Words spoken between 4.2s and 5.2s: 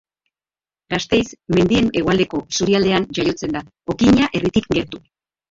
herritik gertu.